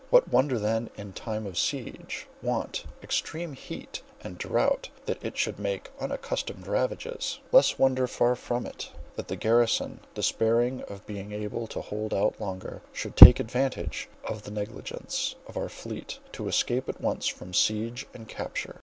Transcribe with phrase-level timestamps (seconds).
[0.09, 5.59] What wonder then, in time of siege, want, extreme heat, and drought, that it should
[5.59, 7.37] make unaccustomed ravages?
[7.51, 12.41] Less wonder far is it, that the garrison, despairing of being able to hold out
[12.41, 17.53] longer, should take advantage of the negligence of our fleet to escape at once from
[17.53, 18.77] siege and capture.